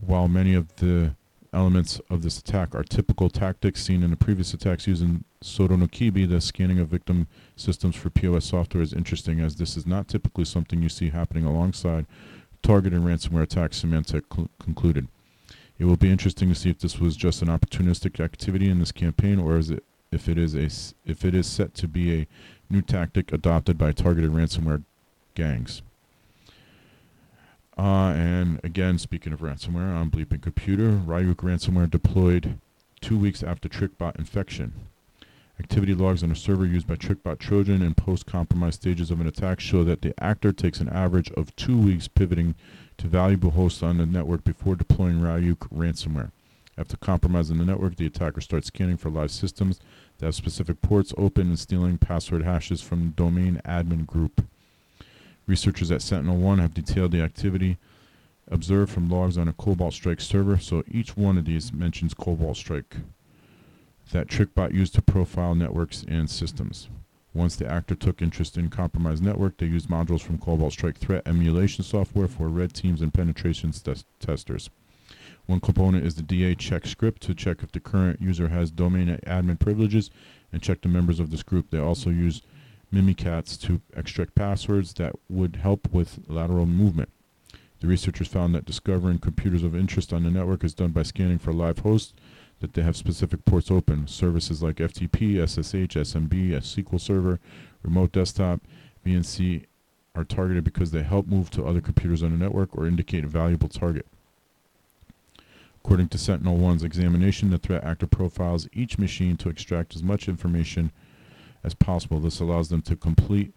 While 0.00 0.28
many 0.28 0.54
of 0.54 0.74
the 0.76 1.14
elements 1.52 2.00
of 2.10 2.22
this 2.22 2.38
attack 2.38 2.74
are 2.74 2.84
typical 2.84 3.30
tactics 3.30 3.82
seen 3.82 4.02
in 4.02 4.10
the 4.10 4.16
previous 4.16 4.54
attacks 4.54 4.86
using 4.86 5.24
Sodinokibi. 5.42 6.28
The 6.28 6.40
scanning 6.40 6.78
of 6.78 6.88
victim 6.88 7.26
systems 7.56 7.96
for 7.96 8.10
POS 8.10 8.46
software 8.46 8.82
is 8.82 8.92
interesting 8.92 9.40
as 9.40 9.56
this 9.56 9.76
is 9.76 9.86
not 9.86 10.08
typically 10.08 10.44
something 10.44 10.82
you 10.82 10.88
see 10.88 11.10
happening 11.10 11.44
alongside 11.44 12.06
targeted 12.62 13.00
ransomware 13.00 13.42
attack, 13.42 13.70
Symantec 13.70 14.24
cl- 14.34 14.50
concluded. 14.58 15.08
It 15.78 15.84
will 15.84 15.96
be 15.96 16.10
interesting 16.10 16.48
to 16.48 16.54
see 16.54 16.70
if 16.70 16.80
this 16.80 16.98
was 16.98 17.16
just 17.16 17.40
an 17.40 17.48
opportunistic 17.48 18.22
activity 18.22 18.68
in 18.68 18.80
this 18.80 18.92
campaign, 18.92 19.38
or 19.38 19.56
is 19.56 19.70
it 19.70 19.84
if 20.10 20.28
it 20.28 20.38
is 20.38 20.54
a 20.54 20.68
if 21.08 21.24
it 21.24 21.34
is 21.34 21.46
set 21.46 21.74
to 21.74 21.88
be 21.88 22.20
a 22.20 22.26
new 22.70 22.82
tactic 22.82 23.32
adopted 23.32 23.78
by 23.78 23.92
targeted 23.92 24.30
ransomware 24.30 24.82
gangs. 25.34 25.82
Uh, 27.78 28.12
and 28.16 28.60
again, 28.64 28.98
speaking 28.98 29.32
of 29.32 29.40
ransomware, 29.40 29.94
on 29.94 30.10
Bleeping 30.10 30.42
Computer, 30.42 30.90
Ryuk 30.90 31.36
ransomware 31.36 31.88
deployed 31.88 32.58
two 33.00 33.16
weeks 33.16 33.44
after 33.44 33.68
TrickBot 33.68 34.18
infection. 34.18 34.72
Activity 35.60 35.94
logs 35.94 36.24
on 36.24 36.32
a 36.32 36.36
server 36.36 36.66
used 36.66 36.88
by 36.88 36.96
TrickBot 36.96 37.38
Trojan 37.38 37.82
in 37.82 37.94
post-compromise 37.94 38.74
stages 38.74 39.12
of 39.12 39.20
an 39.20 39.28
attack 39.28 39.60
show 39.60 39.84
that 39.84 40.02
the 40.02 40.12
actor 40.22 40.52
takes 40.52 40.80
an 40.80 40.88
average 40.88 41.30
of 41.32 41.54
two 41.54 41.78
weeks 41.78 42.08
pivoting 42.08 42.56
to 42.96 43.06
valuable 43.06 43.50
hosts 43.50 43.82
on 43.82 43.98
the 43.98 44.06
network 44.06 44.42
before 44.42 44.74
deploying 44.74 45.20
Ryuk 45.20 45.68
ransomware. 45.72 46.32
After 46.76 46.96
compromising 46.96 47.58
the 47.58 47.64
network, 47.64 47.96
the 47.96 48.06
attacker 48.06 48.40
starts 48.40 48.68
scanning 48.68 48.96
for 48.96 49.10
live 49.10 49.30
systems 49.30 49.80
that 50.18 50.26
have 50.26 50.34
specific 50.34 50.80
ports 50.80 51.12
open 51.16 51.48
and 51.48 51.58
stealing 51.58 51.98
password 51.98 52.42
hashes 52.42 52.80
from 52.80 53.10
domain 53.10 53.60
admin 53.64 54.06
group. 54.06 54.44
Researchers 55.48 55.90
at 55.90 56.02
SentinelOne 56.02 56.60
have 56.60 56.74
detailed 56.74 57.10
the 57.10 57.22
activity 57.22 57.78
observed 58.48 58.92
from 58.92 59.08
logs 59.08 59.38
on 59.38 59.48
a 59.48 59.54
Cobalt 59.54 59.94
Strike 59.94 60.20
server, 60.20 60.58
so 60.58 60.84
each 60.90 61.16
one 61.16 61.38
of 61.38 61.46
these 61.46 61.72
mentions 61.72 62.12
Cobalt 62.12 62.58
Strike 62.58 62.98
that 64.12 64.28
TrickBot 64.28 64.74
used 64.74 64.94
to 64.94 65.02
profile 65.02 65.54
networks 65.54 66.04
and 66.06 66.28
systems. 66.28 66.90
Once 67.32 67.56
the 67.56 67.66
actor 67.66 67.94
took 67.94 68.20
interest 68.20 68.58
in 68.58 68.68
compromised 68.68 69.22
network, 69.22 69.56
they 69.56 69.66
used 69.66 69.88
modules 69.88 70.20
from 70.20 70.36
Cobalt 70.36 70.72
Strike 70.72 70.98
threat 70.98 71.26
emulation 71.26 71.82
software 71.82 72.28
for 72.28 72.48
red 72.48 72.74
teams 72.74 73.00
and 73.00 73.14
penetration 73.14 73.72
st- 73.72 74.04
testers. 74.20 74.68
One 75.46 75.60
component 75.60 76.04
is 76.04 76.14
the 76.14 76.22
DA 76.22 76.56
check 76.56 76.86
script 76.86 77.22
to 77.22 77.34
check 77.34 77.62
if 77.62 77.72
the 77.72 77.80
current 77.80 78.20
user 78.20 78.48
has 78.48 78.70
domain 78.70 79.18
admin 79.26 79.58
privileges 79.58 80.10
and 80.52 80.60
check 80.60 80.82
the 80.82 80.88
members 80.88 81.20
of 81.20 81.30
this 81.30 81.42
group. 81.42 81.70
They 81.70 81.78
also 81.78 82.10
use 82.10 82.42
Mimikatz 82.92 83.60
to 83.62 83.80
extract 83.96 84.34
passwords 84.34 84.94
that 84.94 85.14
would 85.28 85.56
help 85.56 85.92
with 85.92 86.20
lateral 86.28 86.66
movement. 86.66 87.10
The 87.80 87.86
researchers 87.86 88.28
found 88.28 88.54
that 88.54 88.64
discovering 88.64 89.18
computers 89.18 89.62
of 89.62 89.76
interest 89.76 90.12
on 90.12 90.24
the 90.24 90.30
network 90.30 90.64
is 90.64 90.74
done 90.74 90.90
by 90.90 91.02
scanning 91.02 91.38
for 91.38 91.52
live 91.52 91.80
hosts 91.80 92.12
that 92.60 92.74
they 92.74 92.82
have 92.82 92.96
specific 92.96 93.44
ports 93.44 93.70
open. 93.70 94.08
Services 94.08 94.62
like 94.62 94.76
FTP, 94.76 95.36
SSH, 95.46 95.94
SMB, 95.94 96.56
a 96.56 96.60
SQL 96.60 97.00
Server, 97.00 97.38
Remote 97.82 98.12
Desktop, 98.12 98.60
VNC 99.06 99.64
are 100.14 100.24
targeted 100.24 100.64
because 100.64 100.90
they 100.90 101.02
help 101.02 101.28
move 101.28 101.50
to 101.50 101.64
other 101.64 101.80
computers 101.80 102.22
on 102.22 102.32
the 102.32 102.36
network 102.36 102.76
or 102.76 102.86
indicate 102.86 103.24
a 103.24 103.28
valuable 103.28 103.68
target. 103.68 104.06
According 105.84 106.08
to 106.08 106.18
SentinelOne's 106.18 106.82
examination, 106.82 107.50
the 107.50 107.58
threat 107.58 107.84
actor 107.84 108.08
profiles 108.08 108.68
each 108.72 108.98
machine 108.98 109.36
to 109.36 109.48
extract 109.48 109.94
as 109.94 110.02
much 110.02 110.28
information 110.28 110.90
as 111.64 111.74
possible. 111.74 112.20
This 112.20 112.40
allows 112.40 112.68
them 112.68 112.82
to 112.82 112.96
complete 112.96 113.52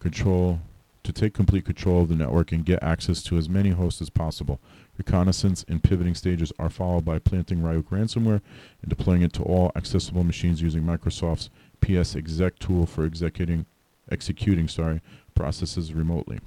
control 0.00 0.60
to 1.04 1.12
take 1.12 1.34
complete 1.34 1.64
control 1.64 2.02
of 2.02 2.08
the 2.08 2.14
network 2.14 2.52
and 2.52 2.64
get 2.64 2.82
access 2.82 3.22
to 3.24 3.36
as 3.36 3.48
many 3.48 3.70
hosts 3.70 4.00
as 4.00 4.10
possible. 4.10 4.60
Reconnaissance 4.96 5.64
and 5.66 5.82
pivoting 5.82 6.14
stages 6.14 6.52
are 6.58 6.70
followed 6.70 7.04
by 7.04 7.18
planting 7.18 7.58
Ryuk 7.58 7.88
ransomware 7.88 8.40
and 8.82 8.88
deploying 8.88 9.22
it 9.22 9.32
to 9.34 9.42
all 9.42 9.72
accessible 9.74 10.22
machines 10.22 10.62
using 10.62 10.82
Microsoft's 10.82 11.50
PsExec 11.80 12.58
tool 12.58 12.86
for 12.86 13.04
executing 13.04 13.66
executing 14.10 14.68
sorry 14.68 15.00
processes 15.34 15.92
remotely. 15.92 16.38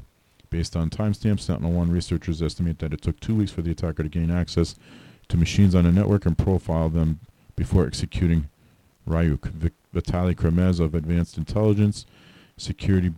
Based 0.49 0.75
on 0.75 0.89
timestamps, 0.89 1.45
SentinelOne 1.47 1.91
researchers 1.91 2.41
estimate 2.41 2.79
that 2.79 2.93
it 2.93 3.01
took 3.01 3.19
two 3.19 3.35
weeks 3.35 3.51
for 3.51 3.61
the 3.61 3.71
attacker 3.71 4.03
to 4.03 4.09
gain 4.09 4.31
access 4.31 4.75
to 5.27 5.37
machines 5.37 5.75
on 5.75 5.85
a 5.85 5.91
network 5.91 6.25
and 6.25 6.37
profile 6.37 6.89
them 6.89 7.19
before 7.55 7.85
executing 7.85 8.47
Ryuk. 9.07 9.71
Vitaly 9.95 10.35
Kremez 10.35 10.81
of 10.81 10.93
Advanced 10.93 11.37
Intelligence 11.37 12.05
Security 12.57 13.13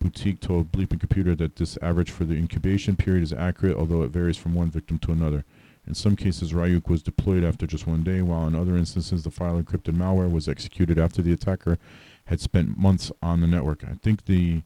Boutique 0.00 0.40
told 0.40 0.70
Bleeping 0.70 1.00
Computer 1.00 1.34
that 1.34 1.56
this 1.56 1.76
average 1.82 2.10
for 2.10 2.24
the 2.24 2.34
incubation 2.34 2.96
period 2.96 3.22
is 3.22 3.32
accurate, 3.32 3.76
although 3.76 4.02
it 4.02 4.10
varies 4.10 4.36
from 4.36 4.54
one 4.54 4.70
victim 4.70 4.98
to 5.00 5.12
another. 5.12 5.44
In 5.86 5.94
some 5.94 6.14
cases, 6.14 6.52
Ryuk 6.52 6.88
was 6.88 7.02
deployed 7.02 7.42
after 7.42 7.66
just 7.66 7.88
one 7.88 8.04
day, 8.04 8.22
while 8.22 8.46
in 8.46 8.54
other 8.54 8.76
instances, 8.76 9.24
the 9.24 9.30
file 9.30 9.60
encrypted 9.60 9.96
malware 9.96 10.30
was 10.30 10.48
executed 10.48 10.98
after 10.98 11.20
the 11.20 11.32
attacker 11.32 11.78
had 12.26 12.40
spent 12.40 12.78
months 12.78 13.10
on 13.20 13.40
the 13.40 13.48
network. 13.48 13.82
I 13.84 13.94
think 13.94 14.26
the 14.26 14.62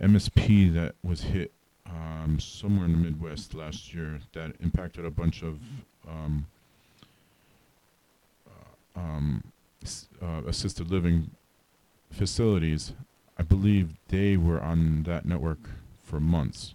MSP 0.00 0.74
that 0.74 0.96
was 1.04 1.22
hit 1.22 1.52
um, 1.86 2.38
somewhere 2.40 2.86
in 2.86 2.92
the 2.92 2.98
Midwest 2.98 3.54
last 3.54 3.94
year 3.94 4.18
that 4.32 4.52
impacted 4.60 5.04
a 5.04 5.10
bunch 5.10 5.42
of 5.42 5.60
um, 6.08 6.46
uh, 8.48 8.98
um, 8.98 9.44
uh, 10.22 10.42
assisted 10.46 10.90
living 10.90 11.30
facilities 12.10 12.92
I 13.38 13.42
believe 13.42 13.94
they 14.08 14.36
were 14.36 14.60
on 14.60 15.04
that 15.04 15.24
network 15.24 15.70
for 16.04 16.20
months. 16.20 16.74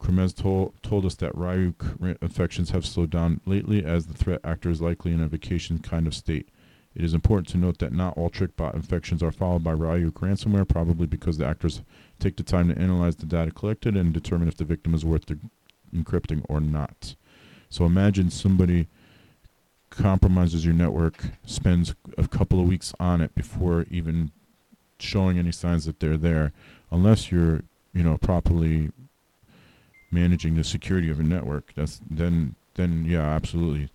Kremez 0.00 0.36
told, 0.36 0.74
told 0.82 1.04
us 1.04 1.14
that 1.16 1.34
Ryuk 1.34 2.20
infections 2.20 2.70
have 2.70 2.86
slowed 2.86 3.10
down 3.10 3.40
lately 3.46 3.84
as 3.84 4.06
the 4.06 4.14
threat 4.14 4.40
actor 4.44 4.70
is 4.70 4.80
likely 4.80 5.12
in 5.12 5.20
a 5.20 5.28
vacation 5.28 5.78
kind 5.78 6.06
of 6.06 6.14
state. 6.14 6.48
It 6.94 7.04
is 7.04 7.14
important 7.14 7.48
to 7.48 7.58
note 7.58 7.78
that 7.78 7.92
not 7.92 8.16
all 8.16 8.30
TrickBot 8.30 8.74
infections 8.74 9.22
are 9.22 9.32
followed 9.32 9.64
by 9.64 9.72
Ryuk 9.72 10.12
ransomware, 10.12 10.68
probably 10.68 11.06
because 11.06 11.38
the 11.38 11.46
actors 11.46 11.82
take 12.18 12.36
the 12.36 12.42
time 12.42 12.68
to 12.68 12.78
analyze 12.78 13.16
the 13.16 13.26
data 13.26 13.50
collected 13.50 13.96
and 13.96 14.12
determine 14.12 14.48
if 14.48 14.56
the 14.56 14.64
victim 14.64 14.94
is 14.94 15.04
worth 15.04 15.26
encrypting 15.94 16.44
or 16.48 16.60
not. 16.60 17.14
So 17.70 17.84
imagine 17.84 18.30
somebody 18.30 18.88
compromises 19.98 20.64
your 20.64 20.74
network, 20.74 21.24
spends 21.44 21.94
a 22.16 22.26
couple 22.28 22.60
of 22.60 22.66
weeks 22.66 22.94
on 22.98 23.20
it 23.20 23.34
before 23.34 23.84
even 23.90 24.30
showing 24.98 25.38
any 25.38 25.52
signs 25.52 25.84
that 25.84 26.00
they're 26.00 26.16
there, 26.16 26.52
unless 26.90 27.30
you're, 27.30 27.62
you 27.92 28.02
know, 28.02 28.16
properly 28.16 28.90
managing 30.10 30.56
the 30.56 30.64
security 30.64 31.10
of 31.10 31.20
a 31.20 31.22
network. 31.22 31.72
That's 31.74 32.00
then 32.08 32.54
then 32.74 33.04
yeah, 33.04 33.28
absolutely, 33.28 33.90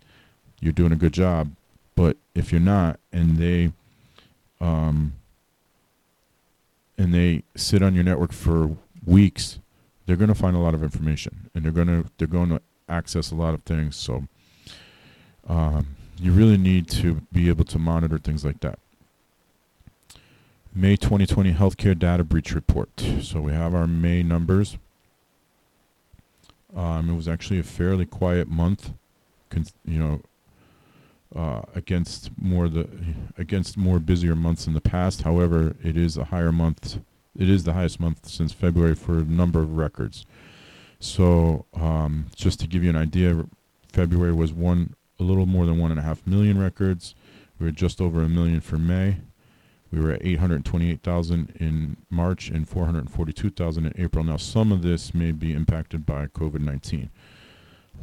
you're 0.60 0.74
doing 0.74 0.92
a 0.92 0.98
good 0.98 1.14
job. 1.14 1.52
But 1.96 2.18
if 2.36 2.52
you're 2.52 2.62
not, 2.62 3.00
and 3.12 3.38
they, 3.38 3.72
um, 4.60 5.14
and 6.98 7.14
they 7.14 7.44
sit 7.56 7.82
on 7.82 7.96
your 7.96 8.04
network 8.04 8.34
for 8.34 8.76
weeks, 9.06 9.60
they're 10.06 10.16
going 10.16 10.30
to 10.30 10.36
find 10.36 10.56
a 10.56 10.60
lot 10.60 10.74
of 10.74 10.84
information, 10.84 11.50
and 11.56 11.64
they're 11.64 11.72
going 11.72 11.88
to 11.88 12.10
they're 12.18 12.28
going 12.28 12.50
to 12.50 12.62
access 12.90 13.32
a 13.32 13.36
lot 13.36 13.54
of 13.54 13.64
things. 13.64 13.96
So, 13.96 14.28
um, 15.48 15.96
you 16.18 16.32
really 16.32 16.58
need 16.58 16.88
to 16.90 17.22
be 17.32 17.50
able 17.50 17.66
to 17.66 17.80
monitor 17.80 18.18
things 18.18 18.46
like 18.46 18.60
that. 18.62 18.80
May 20.76 20.96
2020 20.96 21.54
Healthcare 21.54 21.98
Data 21.98 22.24
Breach 22.24 22.54
Report. 22.54 22.90
So 23.22 23.42
we 23.42 23.52
have 23.52 23.76
our 23.76 23.86
May 23.86 24.24
numbers. 24.24 24.78
Um, 26.76 27.10
it 27.10 27.16
was 27.16 27.28
actually 27.28 27.60
a 27.60 27.64
fairly 27.64 28.06
quiet 28.06 28.48
month, 28.48 28.92
you 29.86 30.00
know, 30.00 30.22
uh, 31.36 31.62
against 31.76 32.32
more 32.40 32.68
the 32.70 32.88
against 33.38 33.78
more 33.78 34.00
busier 34.00 34.36
months 34.36 34.66
in 34.66 34.74
the 34.74 34.82
past. 34.82 35.22
However, 35.24 35.76
it 35.84 35.96
is 35.96 36.18
a 36.18 36.26
higher 36.26 36.52
month. 36.52 37.00
It 37.38 37.50
is 37.50 37.64
the 37.64 37.74
highest 37.74 38.00
month 38.00 38.28
since 38.28 38.54
February 38.54 38.96
for 38.96 39.20
a 39.20 39.24
number 39.24 39.60
of 39.60 39.78
records. 39.78 40.26
So 41.00 41.66
um, 41.74 42.28
just 42.36 42.60
to 42.62 42.68
give 42.68 42.84
you 42.84 42.90
an 42.90 42.96
idea, 42.96 43.46
February 43.92 44.34
was 44.34 44.54
one 44.54 44.96
a 45.20 45.24
little 45.24 45.46
more 45.46 45.66
than 45.66 45.80
one 45.80 45.92
and 45.92 46.00
a 46.00 46.04
half 46.04 46.26
million 46.26 46.60
records. 46.60 47.16
We 47.60 47.68
were 47.68 47.72
just 47.72 48.02
over 48.02 48.22
a 48.22 48.30
million 48.30 48.62
for 48.62 48.78
May. 48.78 49.18
We 49.92 50.00
were 50.00 50.12
at 50.12 50.26
828,000 50.26 51.56
in 51.60 51.98
March 52.10 52.50
and 52.50 52.68
442,000 52.68 53.86
in 53.86 53.94
April. 53.96 54.24
Now, 54.24 54.38
some 54.38 54.72
of 54.72 54.82
this 54.82 55.14
may 55.14 55.32
be 55.32 55.54
impacted 55.54 56.06
by 56.06 56.26
COVID 56.28 56.62
19. 56.62 57.12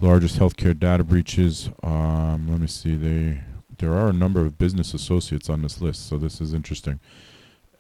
Largest 0.00 0.38
healthcare 0.38 0.78
data 0.78 1.02
breaches. 1.02 1.68
Um, 1.82 2.46
let 2.48 2.60
me 2.60 2.68
see. 2.68 2.94
They 2.94 3.40
there 3.78 3.94
are 3.94 4.08
a 4.08 4.12
number 4.12 4.42
of 4.42 4.58
business 4.58 4.94
associates 4.94 5.48
on 5.48 5.62
this 5.62 5.80
list, 5.80 6.06
so 6.06 6.18
this 6.18 6.40
is 6.40 6.54
interesting. 6.54 7.00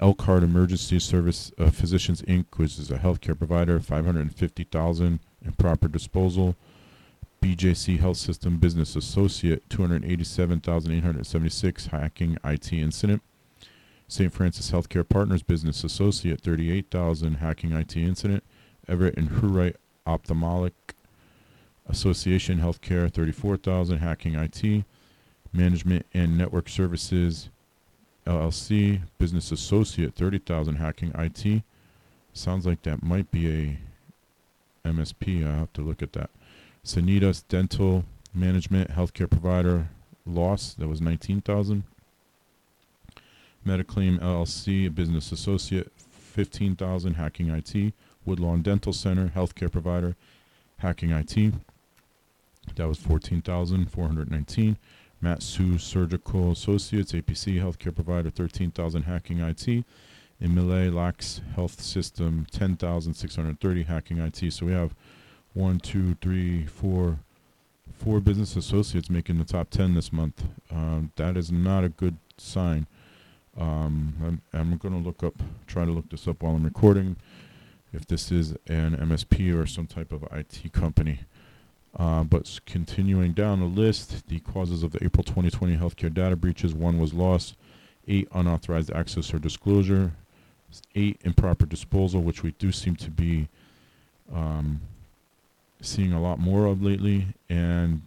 Elkhart 0.00 0.42
Emergency 0.42 0.98
Service 0.98 1.52
uh, 1.58 1.70
Physicians 1.70 2.22
Inc., 2.22 2.46
which 2.56 2.78
is 2.78 2.90
a 2.90 2.96
healthcare 2.96 3.36
provider, 3.36 3.78
550,000 3.78 5.20
in 5.44 5.52
proper 5.52 5.88
disposal. 5.88 6.56
BJC 7.42 7.98
Health 7.98 8.18
System 8.18 8.58
Business 8.58 8.96
Associate, 8.96 9.62
287,876 9.70 11.86
hacking 11.86 12.36
IT 12.44 12.72
incident. 12.72 13.22
St. 14.08 14.32
Francis 14.32 14.70
Healthcare 14.70 15.08
Partners 15.08 15.42
Business 15.42 15.84
Associate, 15.84 16.40
38,000 16.40 17.34
hacking 17.34 17.72
IT 17.72 17.96
incident. 17.96 18.42
Everett 18.88 19.16
and 19.16 19.30
Hurite 19.30 19.76
Ophthalmic 20.06 20.94
Association 21.88 22.58
Healthcare, 22.58 23.12
34,000 23.12 23.98
hacking 23.98 24.34
IT. 24.34 24.84
Management 25.52 26.06
and 26.14 26.38
Network 26.38 26.68
Services 26.68 27.48
LLC 28.26 29.00
Business 29.18 29.50
Associate, 29.50 30.14
30,000 30.14 30.76
hacking 30.76 31.12
IT. 31.16 31.62
Sounds 32.32 32.66
like 32.66 32.82
that 32.82 33.02
might 33.02 33.30
be 33.30 33.48
a 33.48 33.78
MSP. 34.88 35.46
I 35.46 35.56
have 35.56 35.72
to 35.72 35.82
look 35.82 36.02
at 36.02 36.12
that. 36.12 36.30
Sanitas 36.84 37.42
Dental 37.46 38.04
Management 38.34 38.90
Healthcare 38.90 39.30
Provider 39.30 39.88
loss 40.26 40.74
that 40.74 40.88
was 40.88 41.00
19,000. 41.00 41.84
Mediclaim 43.66 44.18
LLC, 44.20 44.86
a 44.86 44.90
business 44.90 45.32
associate, 45.32 45.92
15,000. 45.96 47.14
Hacking 47.14 47.50
IT. 47.50 47.92
Woodlawn 48.24 48.62
Dental 48.62 48.92
Center, 48.92 49.32
healthcare 49.34 49.70
provider, 49.70 50.16
Hacking 50.78 51.10
IT. 51.10 51.54
That 52.76 52.88
was 52.88 52.98
14,419. 52.98 54.76
Matsu 55.20 55.78
Surgical 55.78 56.52
Associates, 56.52 57.12
APC, 57.12 57.60
healthcare 57.60 57.94
provider, 57.94 58.30
13,000. 58.30 59.02
Hacking 59.02 59.40
IT. 59.40 59.84
Mille 60.40 60.90
Lacs 60.90 61.42
Health 61.54 61.82
System, 61.82 62.46
10,630. 62.50 63.82
Hacking 63.82 64.18
IT. 64.18 64.52
So 64.52 64.66
we 64.66 64.72
have 64.72 64.94
one, 65.54 65.80
two, 65.80 66.14
three, 66.20 66.66
four, 66.66 67.18
four 67.98 68.20
business 68.20 68.56
associates 68.56 69.10
making 69.10 69.38
the 69.38 69.44
top 69.44 69.70
10 69.70 69.94
this 69.94 70.12
month. 70.12 70.44
Um, 70.70 71.12
that 71.16 71.36
is 71.36 71.50
not 71.50 71.84
a 71.84 71.88
good 71.88 72.16
sign. 72.38 72.86
Um, 73.58 74.14
I'm, 74.22 74.42
I'm 74.52 74.76
going 74.76 74.94
to 74.94 75.06
look 75.06 75.22
up, 75.22 75.34
try 75.66 75.84
to 75.84 75.90
look 75.90 76.08
this 76.10 76.28
up 76.28 76.42
while 76.42 76.54
I'm 76.54 76.64
recording, 76.64 77.16
if 77.92 78.06
this 78.06 78.30
is 78.30 78.52
an 78.68 78.96
MSP 78.96 79.54
or 79.56 79.66
some 79.66 79.86
type 79.86 80.12
of 80.12 80.24
IT 80.32 80.72
company. 80.72 81.20
Uh, 81.96 82.22
but 82.22 82.60
continuing 82.66 83.32
down 83.32 83.58
the 83.58 83.66
list, 83.66 84.28
the 84.28 84.38
causes 84.40 84.84
of 84.84 84.92
the 84.92 85.04
April 85.04 85.24
2020 85.24 85.76
healthcare 85.76 86.12
data 86.12 86.36
breaches 86.36 86.72
one 86.72 87.00
was 87.00 87.12
loss, 87.12 87.54
eight 88.06 88.28
unauthorized 88.32 88.92
access 88.92 89.34
or 89.34 89.40
disclosure, 89.40 90.12
eight 90.94 91.20
improper 91.24 91.66
disposal, 91.66 92.22
which 92.22 92.44
we 92.44 92.52
do 92.52 92.70
seem 92.70 92.94
to 92.94 93.10
be 93.10 93.48
um, 94.32 94.80
seeing 95.80 96.12
a 96.12 96.20
lot 96.20 96.38
more 96.38 96.66
of 96.66 96.82
lately, 96.82 97.28
and 97.48 98.02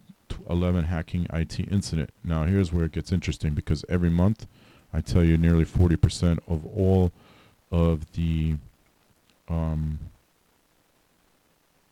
11 0.49 0.85
hacking 0.85 1.27
IT 1.33 1.59
incident. 1.59 2.09
Now, 2.23 2.43
here's 2.45 2.71
where 2.71 2.85
it 2.85 2.91
gets 2.91 3.11
interesting 3.11 3.53
because 3.53 3.85
every 3.89 4.09
month 4.09 4.45
I 4.93 5.01
tell 5.01 5.23
you 5.23 5.37
nearly 5.37 5.65
40% 5.65 6.39
of 6.47 6.65
all 6.65 7.11
of 7.71 8.11
the 8.13 8.55
um, 9.49 9.99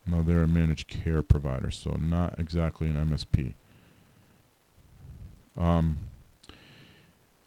no, 0.06 0.24
they're 0.24 0.44
a 0.44 0.48
managed 0.48 0.88
care 0.88 1.22
provider, 1.22 1.70
so 1.70 1.92
not 1.92 2.40
exactly 2.40 2.88
an 2.88 2.96
MSP. 2.96 3.54
Um, 5.58 5.98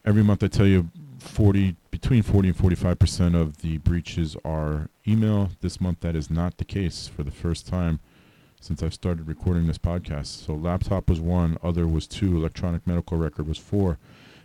every 0.04 0.22
month 0.22 0.42
I 0.44 0.48
tell 0.48 0.66
you 0.66 0.90
40 1.18 1.76
between 1.90 2.22
40 2.22 2.48
and 2.48 2.56
45 2.56 2.98
percent 2.98 3.34
of 3.34 3.58
the 3.62 3.78
breaches 3.78 4.36
are 4.44 4.88
email. 5.06 5.50
This 5.62 5.80
month 5.80 6.00
that 6.00 6.14
is 6.14 6.30
not 6.30 6.58
the 6.58 6.64
case 6.64 7.08
for 7.08 7.22
the 7.22 7.30
first 7.30 7.66
time 7.66 7.98
since 8.64 8.82
I've 8.82 8.94
started 8.94 9.28
recording 9.28 9.66
this 9.66 9.76
podcast. 9.76 10.46
So 10.46 10.54
laptop 10.54 11.10
was 11.10 11.20
one, 11.20 11.58
other 11.62 11.86
was 11.86 12.06
two, 12.06 12.34
electronic 12.34 12.86
medical 12.86 13.18
record 13.18 13.46
was 13.46 13.58
four, 13.58 13.98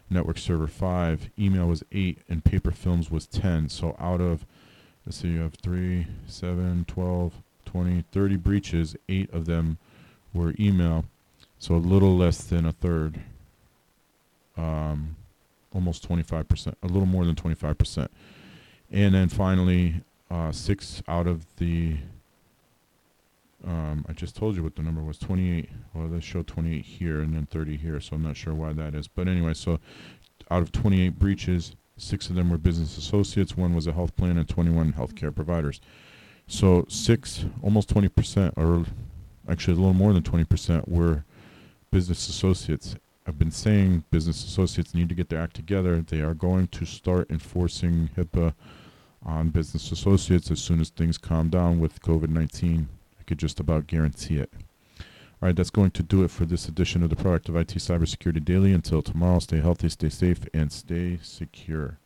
network 0.09 0.37
server 0.37 0.67
five, 0.67 1.29
email 1.39 1.67
was 1.67 1.85
eight, 1.93 2.17
and 2.27 2.43
paper 2.43 2.71
films 2.71 3.09
was 3.09 3.25
10. 3.27 3.69
So 3.69 3.95
out 3.97 4.19
of, 4.19 4.45
let's 5.05 5.19
see, 5.19 5.29
you 5.29 5.39
have 5.39 5.53
three, 5.53 6.07
seven, 6.27 6.83
12, 6.89 7.31
20, 7.65 8.03
30 8.11 8.35
breaches, 8.35 8.97
eight 9.07 9.33
of 9.33 9.45
them 9.45 9.77
were 10.33 10.53
email. 10.59 11.05
So 11.57 11.75
a 11.75 11.77
little 11.77 12.17
less 12.17 12.43
than 12.43 12.65
a 12.65 12.73
third. 12.73 13.21
Um, 14.57 15.15
almost 15.73 16.05
25%, 16.09 16.73
a 16.83 16.87
little 16.87 17.05
more 17.05 17.23
than 17.23 17.35
25%. 17.35 18.09
And 18.91 19.15
then 19.15 19.29
finally, 19.29 20.01
uh, 20.29 20.51
six 20.51 21.01
out 21.07 21.25
of 21.25 21.45
the 21.55 21.99
um, 23.65 24.05
I 24.07 24.13
just 24.13 24.35
told 24.35 24.55
you 24.55 24.63
what 24.63 24.75
the 24.75 24.81
number 24.81 25.01
was 25.01 25.17
28. 25.17 25.69
Well, 25.93 26.07
they 26.07 26.19
show 26.19 26.43
28 26.43 26.83
here 26.83 27.21
and 27.21 27.33
then 27.33 27.45
30 27.45 27.77
here, 27.77 27.99
so 27.99 28.15
I'm 28.15 28.23
not 28.23 28.37
sure 28.37 28.53
why 28.53 28.73
that 28.73 28.95
is. 28.95 29.07
But 29.07 29.27
anyway, 29.27 29.53
so 29.53 29.79
out 30.49 30.61
of 30.61 30.71
28 30.71 31.19
breaches, 31.19 31.75
six 31.97 32.29
of 32.29 32.35
them 32.35 32.49
were 32.49 32.57
business 32.57 32.97
associates, 32.97 33.57
one 33.57 33.75
was 33.75 33.87
a 33.87 33.91
health 33.91 34.15
plan, 34.15 34.37
and 34.37 34.47
21 34.47 34.93
healthcare 34.93 35.35
providers. 35.35 35.81
So 36.47 36.85
six, 36.87 37.45
almost 37.61 37.93
20%, 37.93 38.53
or 38.55 38.85
actually 39.49 39.73
a 39.73 39.77
little 39.77 39.93
more 39.93 40.13
than 40.13 40.23
20%, 40.23 40.87
were 40.87 41.25
business 41.91 42.29
associates. 42.29 42.95
I've 43.27 43.37
been 43.37 43.51
saying 43.51 44.05
business 44.09 44.43
associates 44.43 44.95
need 44.95 45.09
to 45.09 45.15
get 45.15 45.29
their 45.29 45.41
act 45.41 45.55
together. 45.55 46.01
They 46.01 46.21
are 46.21 46.33
going 46.33 46.67
to 46.69 46.85
start 46.85 47.29
enforcing 47.29 48.09
HIPAA 48.17 48.53
on 49.21 49.49
business 49.49 49.91
associates 49.91 50.49
as 50.49 50.61
soon 50.61 50.79
as 50.79 50.89
things 50.89 51.17
calm 51.17 51.49
down 51.49 51.79
with 51.79 52.01
COVID 52.01 52.29
19 52.29 52.87
could 53.29 53.37
just 53.37 53.59
about 53.59 53.85
guarantee 53.85 54.37
it. 54.37 54.51
All 55.41 55.47
right, 55.47 55.55
that's 55.55 55.69
going 55.69 55.91
to 55.91 56.03
do 56.03 56.23
it 56.23 56.31
for 56.31 56.45
this 56.45 56.67
edition 56.67 57.03
of 57.03 57.11
the 57.11 57.15
Proactive 57.15 57.55
IT 57.55 57.67
Cybersecurity 57.75 58.43
Daily. 58.43 58.73
Until 58.73 59.03
tomorrow, 59.03 59.37
stay 59.37 59.61
healthy, 59.61 59.87
stay 59.89 60.09
safe, 60.09 60.39
and 60.51 60.71
stay 60.71 61.19
secure. 61.21 61.99